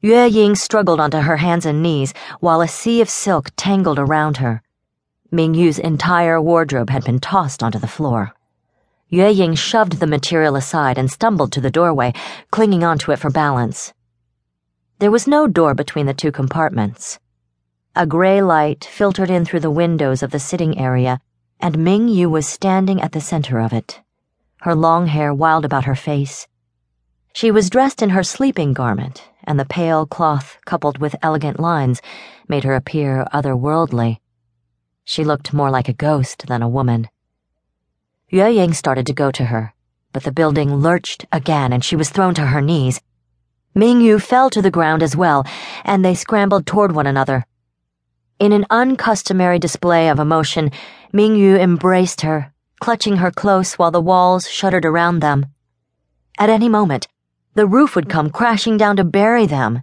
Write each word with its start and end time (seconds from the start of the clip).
Yue 0.00 0.26
Ying 0.26 0.54
struggled 0.54 1.00
onto 1.00 1.18
her 1.18 1.38
hands 1.38 1.66
and 1.66 1.82
knees 1.82 2.14
while 2.38 2.60
a 2.60 2.68
sea 2.68 3.00
of 3.00 3.10
silk 3.10 3.50
tangled 3.56 3.98
around 3.98 4.36
her. 4.36 4.62
Ming 5.32 5.54
Yu's 5.54 5.80
entire 5.80 6.40
wardrobe 6.40 6.90
had 6.90 7.02
been 7.02 7.18
tossed 7.18 7.64
onto 7.64 7.80
the 7.80 7.88
floor. 7.88 8.32
Yue 9.08 9.26
Ying 9.26 9.56
shoved 9.56 9.94
the 9.94 10.06
material 10.06 10.54
aside 10.54 10.98
and 10.98 11.10
stumbled 11.10 11.50
to 11.50 11.60
the 11.60 11.70
doorway, 11.70 12.12
clinging 12.52 12.84
onto 12.84 13.10
it 13.10 13.18
for 13.18 13.28
balance. 13.28 13.92
There 15.00 15.10
was 15.10 15.26
no 15.26 15.48
door 15.48 15.74
between 15.74 16.06
the 16.06 16.14
two 16.14 16.30
compartments. 16.30 17.18
A 17.96 18.06
gray 18.06 18.40
light 18.40 18.84
filtered 18.84 19.30
in 19.30 19.44
through 19.44 19.60
the 19.60 19.70
windows 19.70 20.22
of 20.22 20.30
the 20.30 20.38
sitting 20.38 20.78
area, 20.78 21.20
and 21.58 21.76
Ming 21.76 22.06
Yu 22.06 22.30
was 22.30 22.46
standing 22.46 23.00
at 23.00 23.10
the 23.10 23.20
center 23.20 23.58
of 23.58 23.72
it, 23.72 24.00
her 24.60 24.76
long 24.76 25.08
hair 25.08 25.34
wild 25.34 25.64
about 25.64 25.86
her 25.86 25.96
face. 25.96 26.46
She 27.32 27.50
was 27.50 27.70
dressed 27.70 28.02
in 28.02 28.10
her 28.10 28.22
sleeping 28.22 28.72
garment 28.72 29.28
and 29.48 29.58
the 29.58 29.64
pale 29.64 30.04
cloth 30.04 30.58
coupled 30.66 30.98
with 30.98 31.16
elegant 31.22 31.58
lines 31.58 32.02
made 32.48 32.64
her 32.64 32.74
appear 32.74 33.26
otherworldly. 33.32 34.18
She 35.04 35.24
looked 35.24 35.54
more 35.54 35.70
like 35.70 35.88
a 35.88 35.94
ghost 35.94 36.46
than 36.48 36.60
a 36.60 36.68
woman. 36.68 37.08
Yue 38.28 38.46
Ying 38.46 38.74
started 38.74 39.06
to 39.06 39.14
go 39.14 39.30
to 39.30 39.46
her, 39.46 39.72
but 40.12 40.24
the 40.24 40.32
building 40.32 40.76
lurched 40.76 41.24
again 41.32 41.72
and 41.72 41.82
she 41.82 41.96
was 41.96 42.10
thrown 42.10 42.34
to 42.34 42.46
her 42.46 42.60
knees. 42.60 43.00
Ming 43.74 44.02
Yu 44.02 44.18
fell 44.18 44.50
to 44.50 44.60
the 44.60 44.70
ground 44.70 45.02
as 45.02 45.16
well, 45.16 45.46
and 45.82 46.04
they 46.04 46.14
scrambled 46.14 46.66
toward 46.66 46.92
one 46.92 47.06
another. 47.06 47.46
In 48.38 48.52
an 48.52 48.66
uncustomary 48.68 49.58
display 49.58 50.10
of 50.10 50.18
emotion, 50.18 50.70
Ming 51.12 51.36
Yu 51.36 51.56
embraced 51.56 52.20
her, 52.20 52.52
clutching 52.80 53.16
her 53.16 53.30
close 53.30 53.74
while 53.74 53.90
the 53.90 54.00
walls 54.00 54.46
shuddered 54.46 54.84
around 54.84 55.20
them. 55.20 55.46
At 56.38 56.50
any 56.50 56.68
moment, 56.68 57.08
the 57.54 57.66
roof 57.66 57.96
would 57.96 58.08
come 58.08 58.30
crashing 58.30 58.76
down 58.76 58.96
to 58.96 59.04
bury 59.04 59.46
them. 59.46 59.82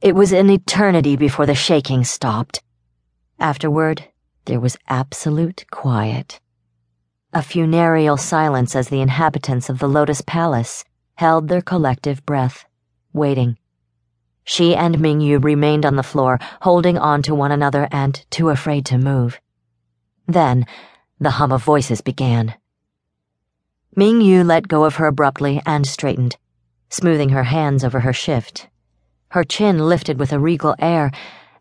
It 0.00 0.14
was 0.14 0.32
an 0.32 0.50
eternity 0.50 1.16
before 1.16 1.46
the 1.46 1.54
shaking 1.54 2.04
stopped. 2.04 2.62
Afterward, 3.38 4.08
there 4.44 4.60
was 4.60 4.76
absolute 4.88 5.64
quiet. 5.70 6.40
A 7.32 7.42
funereal 7.42 8.16
silence 8.16 8.76
as 8.76 8.88
the 8.88 9.00
inhabitants 9.00 9.70
of 9.70 9.78
the 9.78 9.88
Lotus 9.88 10.20
Palace 10.20 10.84
held 11.14 11.48
their 11.48 11.62
collective 11.62 12.26
breath, 12.26 12.64
waiting. 13.12 13.56
She 14.44 14.74
and 14.74 14.96
Mingyu 14.96 15.42
remained 15.42 15.86
on 15.86 15.96
the 15.96 16.02
floor, 16.02 16.40
holding 16.62 16.98
on 16.98 17.22
to 17.22 17.34
one 17.34 17.52
another 17.52 17.88
and 17.92 18.24
too 18.30 18.48
afraid 18.48 18.84
to 18.86 18.98
move. 18.98 19.40
Then, 20.26 20.66
the 21.20 21.30
hum 21.30 21.52
of 21.52 21.62
voices 21.62 22.00
began. 22.00 22.54
Mingyu 23.96 24.44
let 24.44 24.68
go 24.68 24.84
of 24.84 24.96
her 24.96 25.06
abruptly 25.06 25.60
and 25.66 25.86
straightened 25.86 26.36
smoothing 26.92 27.30
her 27.30 27.44
hands 27.44 27.84
over 27.84 28.00
her 28.00 28.12
shift. 28.12 28.68
Her 29.30 29.44
chin 29.44 29.78
lifted 29.78 30.18
with 30.18 30.32
a 30.32 30.38
regal 30.38 30.74
air, 30.78 31.10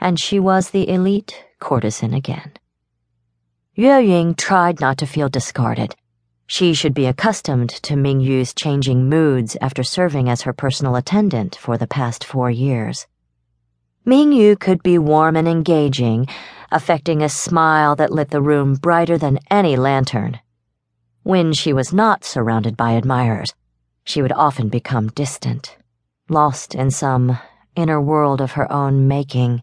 and 0.00 0.18
she 0.18 0.40
was 0.40 0.70
the 0.70 0.88
elite 0.88 1.44
courtesan 1.60 2.12
again. 2.12 2.52
Yue 3.74 4.00
Ying 4.00 4.34
tried 4.34 4.80
not 4.80 4.98
to 4.98 5.06
feel 5.06 5.28
discarded. 5.28 5.94
She 6.48 6.74
should 6.74 6.94
be 6.94 7.06
accustomed 7.06 7.70
to 7.84 7.94
Ming 7.94 8.18
Yu's 8.20 8.52
changing 8.52 9.08
moods 9.08 9.56
after 9.60 9.84
serving 9.84 10.28
as 10.28 10.42
her 10.42 10.52
personal 10.52 10.96
attendant 10.96 11.54
for 11.54 11.78
the 11.78 11.86
past 11.86 12.24
four 12.24 12.50
years. 12.50 13.06
Ming 14.04 14.32
Yu 14.32 14.56
could 14.56 14.82
be 14.82 14.98
warm 14.98 15.36
and 15.36 15.46
engaging, 15.46 16.26
affecting 16.72 17.22
a 17.22 17.28
smile 17.28 17.94
that 17.94 18.10
lit 18.10 18.30
the 18.30 18.42
room 18.42 18.74
brighter 18.74 19.16
than 19.16 19.38
any 19.48 19.76
lantern. 19.76 20.40
When 21.22 21.52
she 21.52 21.72
was 21.74 21.92
not 21.92 22.24
surrounded 22.24 22.76
by 22.76 22.92
admirers, 22.92 23.54
she 24.04 24.22
would 24.22 24.32
often 24.32 24.68
become 24.70 25.08
distant, 25.08 25.76
lost 26.30 26.74
in 26.74 26.90
some 26.90 27.38
inner 27.76 28.00
world 28.00 28.40
of 28.40 28.52
her 28.52 28.70
own 28.72 29.06
making. 29.06 29.62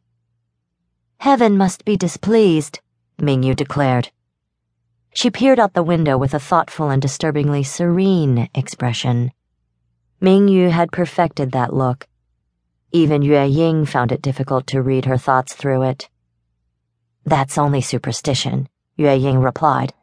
Heaven 1.20 1.58
must 1.58 1.84
be 1.84 1.98
displeased, 1.98 2.80
Mingyu 3.20 3.56
declared. 3.56 4.12
She 5.16 5.32
peered 5.32 5.60
out 5.60 5.74
the 5.74 5.82
window 5.82 6.16
with 6.16 6.36
a 6.36 6.40
thoughtful 6.40 6.92
and 6.92 7.02
disturbingly 7.02 7.64
serene 7.64 8.50
expression. 8.54 9.32
Mingyu 10.22 10.70
had 10.70 10.92
perfected 10.92 11.52
that 11.54 11.74
look. 11.74 12.08
Even 12.92 13.24
Yue 13.24 13.42
Ying 13.42 13.86
found 13.86 14.12
it 14.12 14.22
difficult 14.22 14.68
to 14.68 14.84
read 14.84 15.06
her 15.06 15.18
thoughts 15.18 15.54
through 15.54 15.82
it. 15.82 16.08
That's 17.26 17.58
only 17.58 17.82
superstition, 17.82 18.70
Yue 18.96 19.12
Ying 19.12 19.40
replied. 19.40 19.94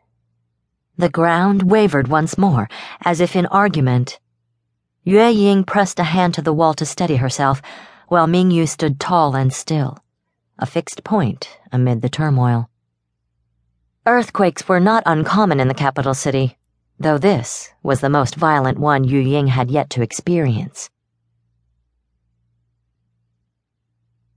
The 0.97 1.09
ground 1.09 1.65
wavered 1.65 2.07
once 2.07 2.39
more, 2.39 2.69
as 3.05 3.21
if 3.21 3.35
in 3.35 3.47
argument. 3.47 4.21
Yue 5.03 5.27
Ying 5.27 5.65
pressed 5.65 5.99
a 5.99 6.05
hand 6.05 6.35
to 6.35 6.43
the 6.43 6.53
wall 6.53 6.73
to 6.75 6.87
steady 6.87 7.17
herself, 7.17 7.61
while 8.07 8.29
Ming 8.29 8.53
Yu 8.53 8.67
stood 8.67 9.01
tall 9.01 9.35
and 9.35 9.53
still, 9.53 9.99
a 10.57 10.67
fixed 10.67 11.03
point 11.03 11.59
amid 11.73 12.01
the 12.01 12.09
turmoil. 12.09 12.71
Earthquakes 14.07 14.69
were 14.69 14.79
not 14.79 15.03
uncommon 15.05 15.59
in 15.59 15.67
the 15.67 15.75
capital 15.75 16.15
city, 16.15 16.59
though 17.01 17.19
this 17.19 17.71
was 17.83 18.01
the 18.01 18.09
most 18.09 18.37
violent 18.37 18.79
one 18.79 19.03
Yue 19.03 19.19
Ying 19.19 19.49
had 19.49 19.73
yet 19.73 19.91
to 19.91 20.03
experience. 20.03 20.91